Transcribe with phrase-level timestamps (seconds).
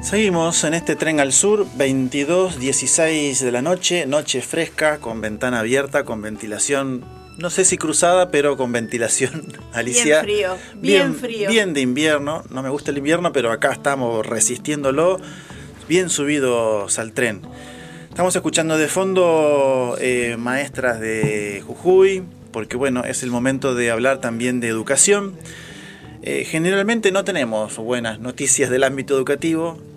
[0.00, 5.58] Seguimos en este tren al sur, 22, 16 de la noche, noche fresca, con ventana
[5.58, 7.04] abierta, con ventilación,
[7.36, 10.22] no sé si cruzada, pero con ventilación, Alicia.
[10.22, 11.50] Bien frío, bien, frío.
[11.50, 15.20] Bien de invierno, no me gusta el invierno, pero acá estamos resistiéndolo,
[15.88, 17.42] bien subidos al tren.
[18.08, 22.22] Estamos escuchando de fondo eh, maestras de Jujuy,
[22.52, 25.34] porque bueno, es el momento de hablar también de educación.
[26.22, 29.87] Eh, generalmente no tenemos buenas noticias del ámbito educativo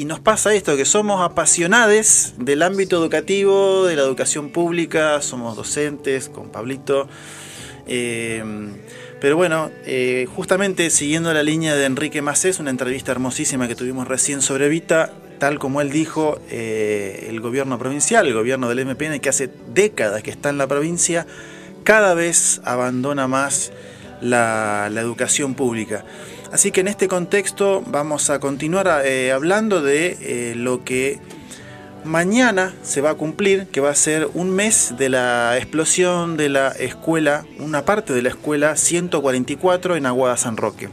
[0.00, 5.56] y nos pasa esto, que somos apasionados del ámbito educativo, de la educación pública, somos
[5.56, 7.08] docentes con Pablito.
[7.86, 8.42] Eh,
[9.20, 14.06] pero bueno, eh, justamente siguiendo la línea de Enrique Macés, una entrevista hermosísima que tuvimos
[14.06, 19.28] recién sobre Vita, tal como él dijo, el gobierno provincial, el gobierno del MPN, que
[19.28, 21.26] hace décadas que está en la provincia,
[21.84, 23.70] cada vez abandona más
[24.20, 26.04] la, educación pública.
[26.52, 31.18] Así que en este contexto vamos a continuar eh, hablando de eh, lo que
[32.04, 36.48] mañana se va a cumplir, que va a ser un mes de la explosión de
[36.48, 40.88] la escuela, una parte de la escuela 144 en Aguada San Roque.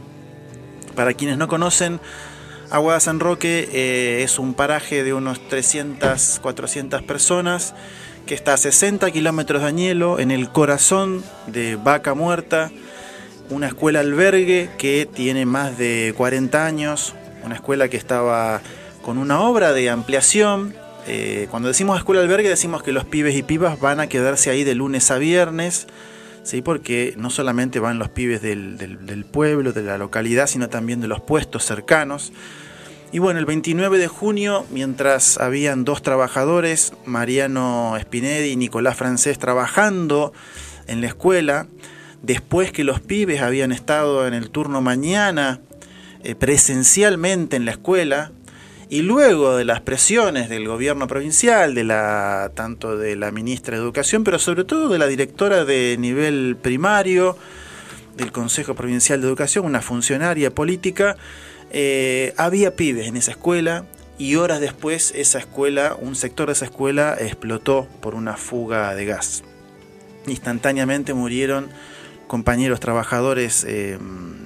[0.96, 2.00] Para quienes no conocen,
[2.70, 7.74] Aguada San Roque eh, es un paraje de unos 300, 400 personas
[8.26, 12.70] que está a 60 kilómetros de Añelo, en el corazón de Vaca Muerta,
[13.50, 17.14] una escuela albergue que tiene más de 40 años,
[17.44, 18.60] una escuela que estaba
[19.02, 20.74] con una obra de ampliación.
[21.06, 24.64] Eh, cuando decimos escuela albergue decimos que los pibes y pibas van a quedarse ahí
[24.64, 25.86] de lunes a viernes,
[26.42, 26.62] ¿sí?
[26.62, 31.08] porque no solamente van los pibes del, del pueblo, de la localidad, sino también de
[31.08, 32.32] los puestos cercanos.
[33.12, 39.38] Y bueno, el 29 de junio, mientras habían dos trabajadores, Mariano Spinelli y Nicolás Francés,
[39.38, 40.32] trabajando
[40.88, 41.68] en la escuela,
[42.24, 45.60] después que los pibes habían estado en el turno mañana
[46.22, 48.32] eh, presencialmente en la escuela,
[48.88, 53.82] y luego de las presiones del gobierno provincial, de la, tanto de la ministra de
[53.82, 57.36] Educación, pero sobre todo de la directora de nivel primario
[58.16, 61.16] del Consejo Provincial de Educación, una funcionaria política,
[61.72, 63.84] eh, había pibes en esa escuela
[64.16, 69.06] y horas después esa escuela, un sector de esa escuela explotó por una fuga de
[69.06, 69.42] gas.
[70.26, 71.68] Instantáneamente murieron
[72.34, 73.96] compañeros trabajadores eh,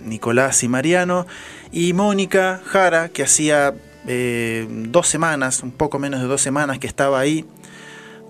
[0.04, 1.26] Nicolás y Mariano,
[1.72, 3.72] y Mónica Jara, que hacía
[4.06, 7.46] eh, dos semanas, un poco menos de dos semanas que estaba ahí,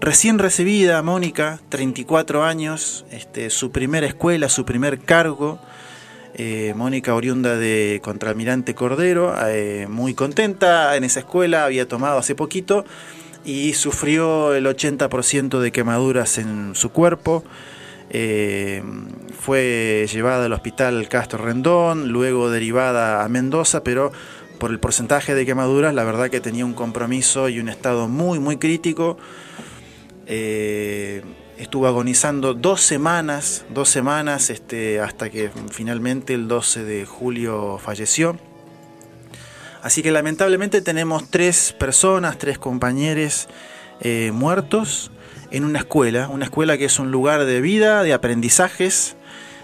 [0.00, 5.58] recién recibida, Mónica, 34 años, este, su primera escuela, su primer cargo,
[6.34, 9.34] eh, Mónica oriunda de Contralmirante Cordero,
[9.88, 12.84] muy contenta en esa escuela, había tomado hace poquito
[13.44, 17.42] y sufrió el 80% de quemaduras en su cuerpo.
[18.10, 18.82] Eh,
[19.38, 24.12] fue llevada al hospital Castro Rendón, luego derivada a Mendoza, pero
[24.58, 28.38] por el porcentaje de quemaduras, la verdad que tenía un compromiso y un estado muy,
[28.38, 29.18] muy crítico.
[30.26, 31.22] Eh,
[31.58, 38.36] estuvo agonizando dos semanas, dos semanas, este, hasta que finalmente el 12 de julio falleció.
[39.82, 43.48] Así que lamentablemente tenemos tres personas, tres compañeros
[44.00, 45.12] eh, muertos
[45.50, 49.16] en una escuela, una escuela que es un lugar de vida, de aprendizajes,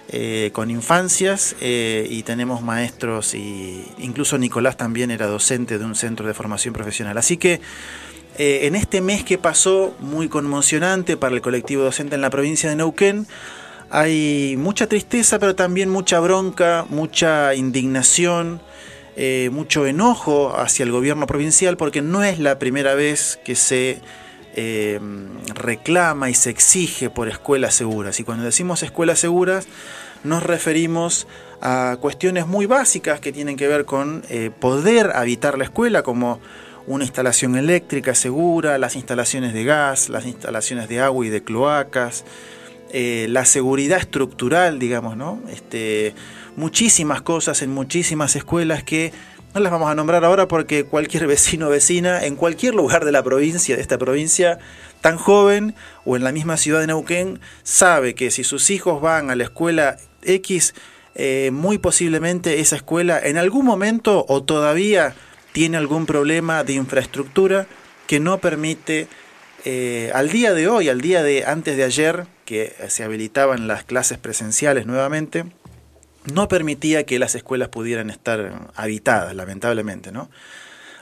[0.09, 5.94] eh, con infancias eh, y tenemos maestros y incluso Nicolás también era docente de un
[5.94, 7.17] centro de formación profesional.
[7.17, 7.62] Así que
[8.37, 12.69] eh, en este mes que pasó, muy conmocionante para el colectivo docente en la provincia
[12.69, 13.27] de Neuquén,
[13.89, 18.61] hay mucha tristeza, pero también mucha bronca, mucha indignación,
[19.53, 24.00] mucho enojo hacia el gobierno provincial, porque no es la primera vez que se
[24.57, 25.01] eh,
[25.55, 28.21] reclama y se exige por escuelas seguras.
[28.21, 29.67] Y cuando decimos escuelas seguras,
[30.23, 31.27] nos referimos
[31.61, 36.41] a cuestiones muy básicas que tienen que ver con eh, poder habitar la escuela, como
[36.87, 42.25] una instalación eléctrica segura, las instalaciones de gas, las instalaciones de agua y de cloacas,
[42.91, 45.43] eh, la seguridad estructural, digamos, ¿no?
[45.51, 46.15] Este,
[46.57, 49.13] muchísimas cosas en muchísimas escuelas que
[49.55, 53.12] no las vamos a nombrar ahora porque cualquier vecino o vecina en cualquier lugar de
[53.12, 54.59] la provincia, de esta provincia
[55.01, 59.31] tan joven o en la misma ciudad de Neuquén, sabe que si sus hijos van
[59.31, 60.75] a la escuela X,
[61.15, 65.15] eh, muy posiblemente esa escuela en algún momento o todavía
[65.53, 67.69] tiene algún problema de infraestructura
[68.09, 69.07] que no permite
[69.65, 73.85] eh, al día de hoy, al día de antes de ayer, que se habilitaban las
[73.85, 75.45] clases presenciales nuevamente,
[76.32, 80.31] no permitía que las escuelas pudieran estar habitadas, lamentablemente, ¿no?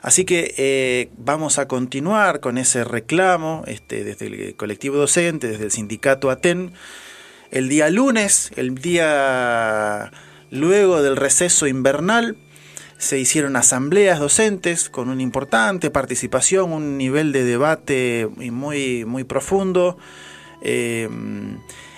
[0.03, 5.65] Así que eh, vamos a continuar con ese reclamo este, desde el colectivo docente, desde
[5.65, 6.73] el sindicato ATEN.
[7.53, 10.11] El día lunes, el día
[10.51, 12.37] luego del receso invernal,
[12.99, 19.99] se hicieron asambleas docentes con una importante participación, un nivel de debate muy, muy profundo.
[20.63, 21.09] Eh,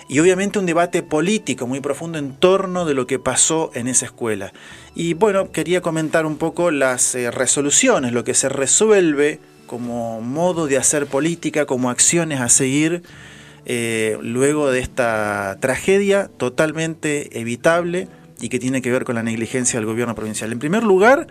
[0.08, 4.06] y obviamente un debate político muy profundo en torno de lo que pasó en esa
[4.06, 4.52] escuela.
[4.94, 10.66] Y bueno, quería comentar un poco las eh, resoluciones, lo que se resuelve como modo
[10.66, 13.02] de hacer política, como acciones a seguir
[13.66, 18.08] eh, luego de esta tragedia totalmente evitable
[18.40, 20.52] y que tiene que ver con la negligencia del gobierno provincial.
[20.52, 21.26] En primer lugar,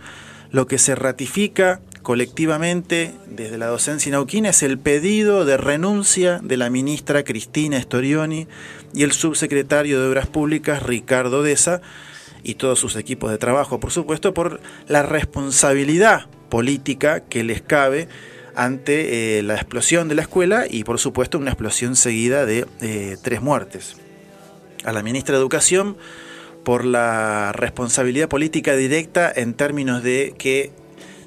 [0.50, 6.58] lo que se ratifica colectivamente desde la docencia nauquina es el pedido de renuncia de
[6.58, 8.46] la ministra Cristina Storioni
[8.92, 11.80] y el subsecretario de Obras Públicas Ricardo Deza
[12.42, 18.06] y todos sus equipos de trabajo, por supuesto, por la responsabilidad política que les cabe
[18.54, 23.16] ante eh, la explosión de la escuela y por supuesto una explosión seguida de eh,
[23.22, 23.96] tres muertes.
[24.84, 25.96] A la ministra de Educación
[26.64, 30.83] por la responsabilidad política directa en términos de que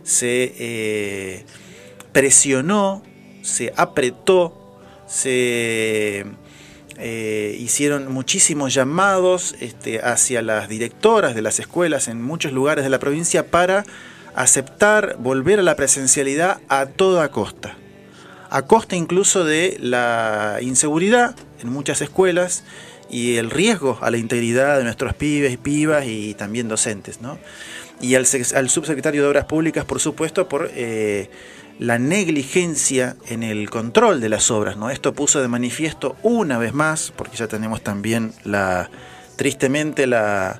[0.07, 1.45] se eh,
[2.13, 3.04] presionó,
[3.42, 6.25] se apretó, se
[6.98, 12.89] eh, hicieron muchísimos llamados este, hacia las directoras de las escuelas en muchos lugares de
[12.89, 13.83] la provincia para
[14.33, 17.75] aceptar volver a la presencialidad a toda costa,
[18.50, 22.63] a costa incluso de la inseguridad en muchas escuelas
[23.09, 27.19] y el riesgo a la integridad de nuestros pibes y pibas y también docentes.
[27.19, 27.38] ¿no?
[28.02, 31.30] Y al, subsecretario de Obras Públicas, por supuesto, por eh,
[31.80, 34.78] la negligencia en el control de las obras.
[34.78, 34.90] ¿no?
[34.90, 38.90] Esto puso de manifiesto una vez más, porque ya tenemos también la
[39.36, 40.60] tristemente la,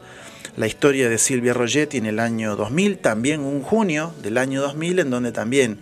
[0.56, 5.00] la historia de Silvia Rogetti en el año 2000, también un junio del año 2000,
[5.00, 5.80] en donde también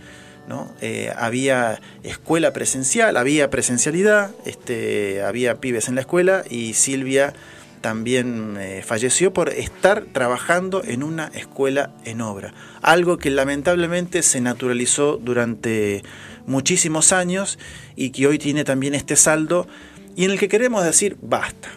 [0.47, 0.71] ¿no?
[0.81, 7.33] Eh, había escuela presencial, había presencialidad, este, había pibes en la escuela y Silvia
[7.85, 12.51] también eh, falleció por estar trabajando en una escuela en obra.
[12.81, 16.01] Algo que lamentablemente se naturalizó durante
[16.47, 17.59] muchísimos años
[17.95, 19.67] y que hoy tiene también este saldo
[20.15, 21.69] y en el que queremos decir basta.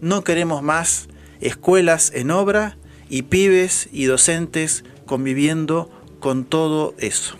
[0.00, 1.08] No queremos más
[1.42, 2.78] escuelas en obra
[3.10, 5.90] y pibes y docentes conviviendo
[6.20, 7.36] con todo eso.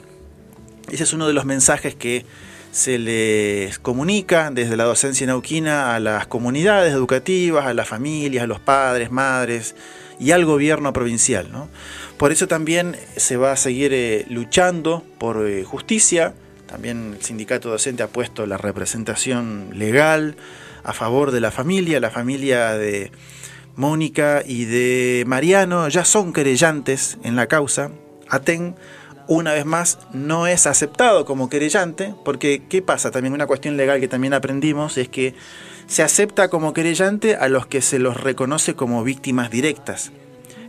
[0.92, 2.26] Ese es uno de los mensajes que
[2.70, 8.46] se les comunica desde la docencia nauquina a las comunidades educativas, a las familias, a
[8.46, 9.74] los padres, madres
[10.20, 11.48] y al gobierno provincial.
[12.16, 16.34] Por eso también se va a seguir eh, luchando por eh, justicia.
[16.66, 20.36] También el sindicato docente ha puesto la representación legal
[20.82, 22.00] a favor de la familia.
[22.00, 23.12] La familia de
[23.76, 27.92] Mónica y de Mariano ya son querellantes en la causa.
[28.28, 28.74] ATEN
[29.28, 33.10] una vez más no es aceptado como querellante, porque ¿qué pasa?
[33.10, 35.34] También una cuestión legal que también aprendimos es que
[35.86, 40.12] se acepta como querellante a los que se los reconoce como víctimas directas.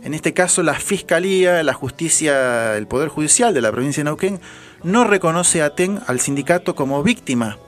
[0.02, 4.40] En este caso, la Fiscalía, la Justicia, el Poder Judicial de la provincia de Neuquén
[4.82, 7.58] no reconoce a TEN al sindicato como víctima.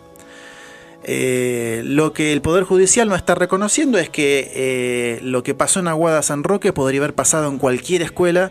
[1.04, 5.80] Eh, lo que el Poder Judicial no está reconociendo es que eh, lo que pasó
[5.80, 8.50] en Aguada San Roque podría haber pasado en cualquier escuela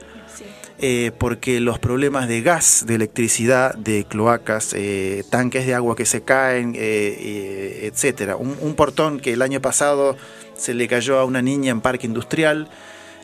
[0.84, 6.08] eh, porque los problemas de gas, de electricidad, de cloacas, eh, tanques de agua que
[6.08, 8.36] se caen, eh, etcétera.
[8.36, 10.18] Un, portón que el año pasado
[10.58, 12.68] se le cayó a una niña en parque industrial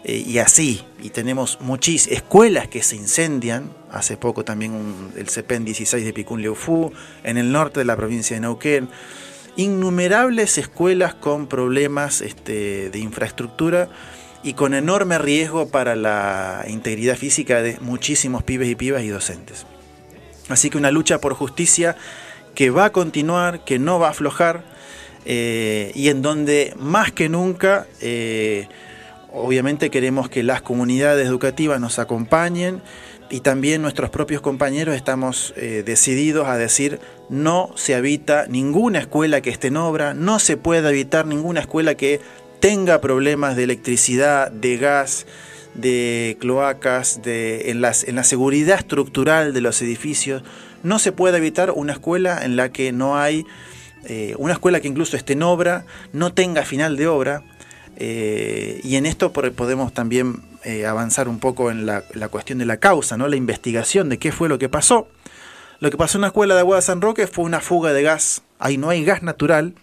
[0.06, 0.86] y así.
[1.02, 3.72] Y tenemos muchísimas escuelas que se incendian.
[3.92, 8.36] Hace poco también el CEPEN 16 de Picún Leufú, en el norte de la provincia
[8.36, 8.88] de Neuquén.
[9.56, 13.90] Innumerables escuelas con problemas este, de infraestructura
[14.44, 19.66] y con enorme riesgo para la integridad física de muchísimos pibes y pibas y docentes.
[20.50, 21.96] Así que una lucha por justicia
[22.56, 24.64] que va a continuar, que no va a aflojar
[25.26, 28.68] eh, y en donde más que nunca eh,
[29.34, 32.82] obviamente queremos que las comunidades educativas nos acompañen
[33.30, 39.42] y también nuestros propios compañeros estamos eh, decididos a decir no se habita ninguna escuela
[39.42, 42.22] que esté en obra, no se puede habitar ninguna escuela que
[42.60, 45.26] tenga problemas de electricidad, de gas,
[45.74, 50.44] de cloacas, de, en, las, en la seguridad estructural de los edificios,
[50.84, 53.46] no se puede evitar una escuela en la que no hay,
[54.06, 57.44] eh, una escuela que incluso esté en obra, no tenga final de obra,
[57.96, 62.66] eh, y en esto podemos también eh, avanzar un poco en la, la, cuestión de
[62.66, 63.28] la causa, ¿no?
[63.28, 65.08] la investigación de qué fue lo que pasó.
[65.80, 68.02] Lo que pasó en la escuela de Agua de San Roque fue una fuga de
[68.02, 68.42] gas.
[68.58, 69.76] Ahí no hay gas natural,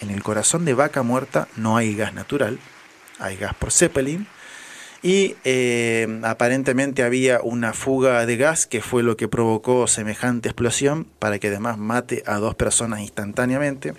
[0.00, 2.58] en el corazón de vaca muerta no hay gas natural,
[3.18, 4.26] hay gas por Zeppelin.
[5.02, 11.06] Y eh, aparentemente había una fuga de gas que fue lo que provocó semejante explosión
[11.18, 13.94] para que además mate a dos personas instantáneamente.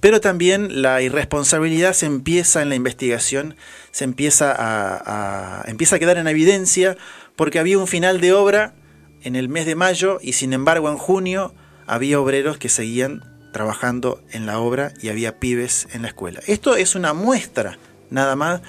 [0.00, 3.56] Pero también la irresponsabilidad se empieza en la investigación
[3.96, 6.98] se empieza a, empieza a quedar en evidencia
[7.34, 8.74] porque había un final de obra
[9.22, 11.54] en el mes de mayo y sin embargo en junio
[11.86, 16.40] había obreros que seguían trabajando en la obra y había pibes en la escuela.
[16.46, 17.78] Esto es una muestra
[18.10, 18.60] nada más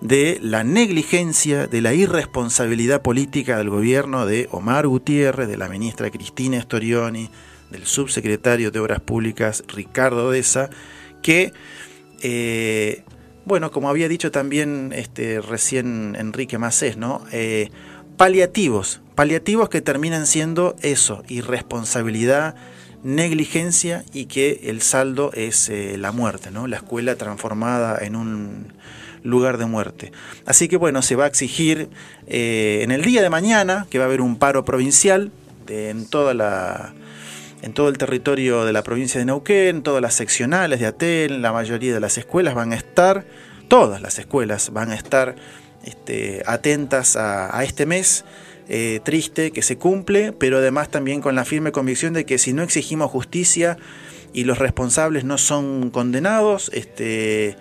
[0.00, 6.10] de la negligencia, de la irresponsabilidad política del gobierno de Omar Gutiérrez, de la ministra
[6.10, 7.30] Cristina Storioni,
[7.70, 10.70] del subsecretario de Obras Públicas Ricardo Deza,
[11.22, 11.52] que
[12.22, 13.02] eh,
[13.46, 17.24] bueno, como había dicho también este, recién Enrique Macés, ¿no?
[17.30, 17.70] Eh,
[18.16, 22.56] paliativos, paliativos que terminan siendo eso, irresponsabilidad,
[23.06, 26.66] negligencia y que el saldo es eh, la muerte, ¿no?
[26.66, 28.72] La escuela transformada en un
[29.22, 30.12] lugar de muerte.
[30.44, 31.88] Así que bueno, se va a exigir
[32.26, 35.30] eh, en el día de mañana que va a haber un paro provincial
[35.68, 36.94] en toda la
[37.62, 41.52] en todo el territorio de la provincia de Neuquén, todas las seccionales de Atel, la
[41.52, 43.24] mayoría de las escuelas van a estar,
[43.68, 45.34] todas las escuelas van a estar
[45.84, 48.24] este, atentas a, este mes
[48.68, 52.52] eh, triste que se cumple, pero además también con la firme convicción de que si
[52.52, 53.76] no exigimos justicia
[54.32, 57.56] y los responsables no son condenados, este,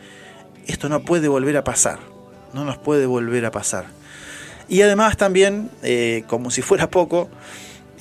[0.67, 1.99] esto no puede volver a pasar,
[2.53, 3.85] no nos puede volver a pasar.
[4.67, 7.29] Y además también, eh, como si fuera poco,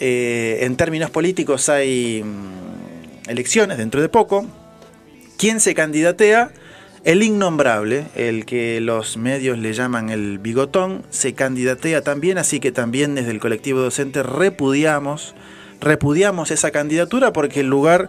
[0.01, 4.47] eh, en términos políticos hay mm, elecciones dentro de poco.
[5.37, 6.53] ¿Quién se candidatea?
[7.05, 12.73] El innombrable, el que los medios le llaman el bigotón, se candidatea también, así que
[12.73, 15.35] también desde el colectivo docente repudiamos,
[15.83, 18.09] repudiamos esa candidatura porque el lugar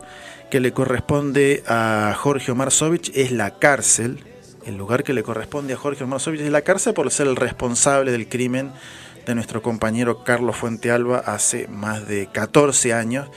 [0.49, 4.23] que le corresponde a Jorge Omarsovich es la cárcel.
[4.65, 8.13] El lugar que le corresponde a Jorge Omarsovich es la cárcel por ser el responsable
[8.13, 8.71] del crimen
[9.25, 13.27] de nuestro compañero Carlos Fuentealba hace más de 14 años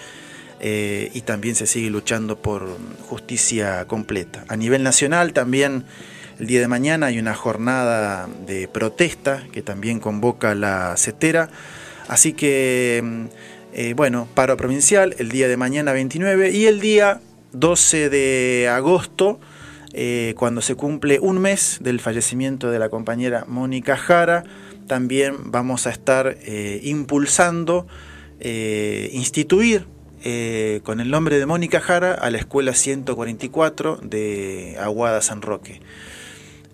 [0.60, 2.68] eh, y también se sigue luchando por
[3.08, 4.44] justicia completa.
[4.48, 5.84] A nivel nacional también
[6.40, 11.48] el día de mañana hay una jornada de protesta que también convoca la CETERA,
[12.08, 13.24] así que mm,
[13.72, 17.20] eh, bueno, paro provincial el día de mañana 29 y el día
[17.52, 19.38] 12 de agosto,
[19.92, 24.44] eh, cuando se cumple un mes del fallecimiento de la compañera Mónica Jara,
[24.88, 26.38] también vamos a estar
[26.82, 27.86] impulsando,
[28.40, 29.86] eh, instituir
[30.24, 35.80] eh, con el nombre de Mónica Jara a la Escuela 144 de Aguada San Roque.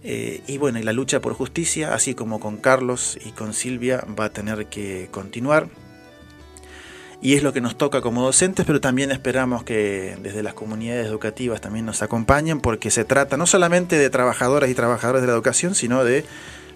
[0.02, 4.26] y bueno, y la lucha por justicia, así como con Carlos y con Silvia, va
[4.26, 5.68] a tener que continuar.
[7.24, 11.06] Y es lo que nos toca como docentes, pero también esperamos que desde las comunidades
[11.06, 15.32] educativas también nos acompañen, porque se trata no solamente de trabajadoras y trabajadores de la
[15.32, 16.26] educación, sino de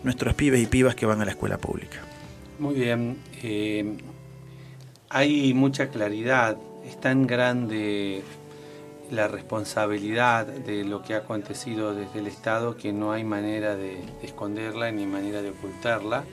[0.04, 1.98] nuestros pibes y pibas que van a la escuela pública.
[2.58, 3.94] Muy bien, eh,
[5.10, 8.22] hay mucha claridad, es tan grande
[9.10, 13.98] la responsabilidad de lo que ha acontecido desde el Estado que no hay manera de,
[14.22, 16.24] esconderla ni manera de ocultarla,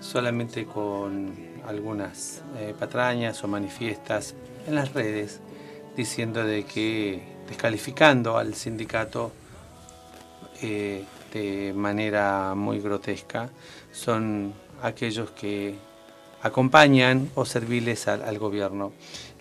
[0.00, 1.34] solamente con
[1.66, 4.34] algunas eh, patrañas o manifiestas
[4.66, 5.40] en las redes
[5.96, 9.32] diciendo de que descalificando al sindicato
[10.62, 13.50] eh, de manera muy grotesca
[13.92, 15.74] son aquellos que
[16.42, 18.92] acompañan o serviles al, gobierno.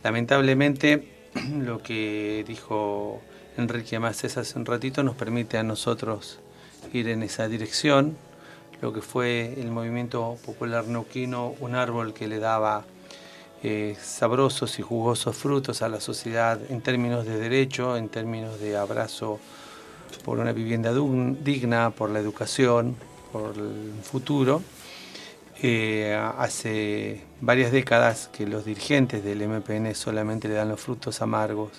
[0.04, 1.08] Lamentablemente,
[1.60, 3.22] lo que dijo
[3.58, 6.40] Enrique Macés hace un ratito nos permite a nosotros
[6.94, 8.18] ir en esa dirección.
[8.82, 12.86] Lo que fue el movimiento popular neuquino, un árbol que le daba
[13.62, 18.78] eh, sabrosos y jugosos frutos a la sociedad en términos de derecho, en términos de
[18.78, 19.40] abrazo
[20.24, 22.96] por una vivienda digna, por la educación,
[23.34, 24.62] por el futuro.
[25.62, 31.72] Eh, hace varias décadas que los dirigentes del MPN solamente le dan los frutos amargos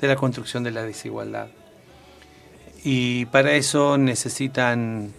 [0.00, 1.48] de la construcción de la desigualdad.
[2.82, 5.12] Y para eso necesitan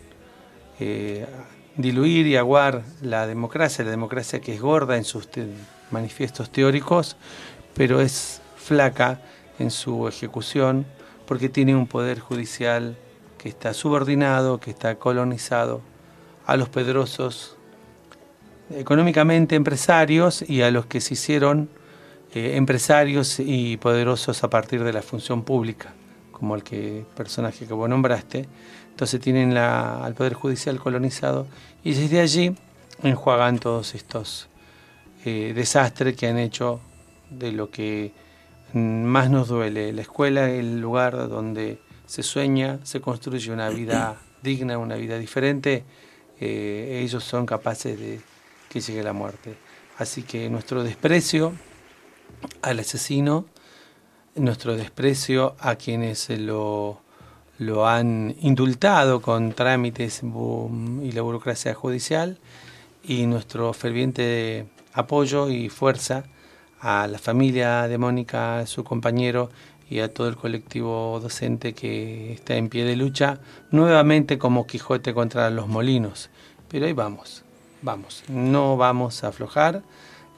[0.82, 1.26] eh,
[1.78, 5.30] diluir y aguar la democracia, la democracia que es gorda en sus
[5.90, 7.16] manifiestos teóricos,
[7.74, 9.22] pero es flaca
[9.60, 10.86] en su ejecución
[11.26, 12.98] porque tiene un poder judicial
[13.38, 15.80] que está subordinado, que está colonizado
[16.46, 17.56] a los pedrosos
[18.77, 21.70] económicamente empresarios y a los que se hicieron
[22.34, 25.94] eh, empresarios y poderosos a partir de la función pública,
[26.32, 28.48] como el que, personaje que vos nombraste.
[28.89, 31.48] Entonces tienen la, al Poder Judicial colonizado
[31.84, 32.56] y desde allí
[33.03, 34.48] enjuagan todos estos
[35.25, 36.80] eh, desastres que han hecho
[37.30, 38.12] de lo que
[38.74, 39.94] más nos duele.
[39.94, 45.18] La escuela es el lugar donde se sueña, se construye una vida digna, una vida
[45.18, 45.84] diferente.
[46.39, 48.20] Eh, ellos son capaces de
[48.74, 49.56] que llegue la muerte.
[50.00, 51.53] Así que nuestro desprecio
[52.63, 53.46] al asesino,
[54.36, 57.00] nuestro desprecio a quienes lo,
[57.60, 62.39] lo han indultado con trámites y la burocracia judicial
[63.03, 66.24] y nuestro ferviente apoyo y fuerza
[66.80, 69.51] a la familia de Mónica, a su compañero
[69.88, 73.39] y a todo el colectivo docente que está en pie de lucha,
[73.70, 76.32] nuevamente como Quijote contra los molinos.
[76.68, 77.44] Pero ahí vamos,
[77.84, 79.84] vamos, no vamos a aflojar,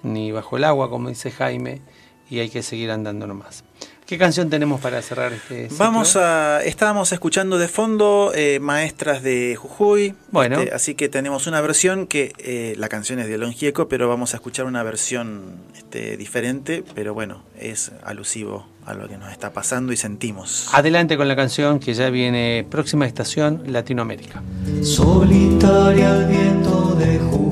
[0.04, 1.82] ni bajo el agua, como dice Jaime,
[2.30, 3.64] y hay que seguir andando nomás.
[4.06, 6.64] ¿Qué canción tenemos para cerrar este Vamos a.
[6.64, 10.14] Estábamos escuchando de fondo eh, Maestras de Jujuy.
[10.30, 10.60] Bueno.
[10.60, 12.32] Este, así que tenemos una versión que.
[12.38, 16.84] Eh, la canción es de Alon Gieco, pero vamos a escuchar una versión este, diferente.
[16.94, 20.70] Pero bueno, es alusivo a lo que nos está pasando y sentimos.
[20.72, 24.44] Adelante con la canción que ya viene próxima estación Latinoamérica.
[24.84, 27.36] Solitaria viento de Jujuy.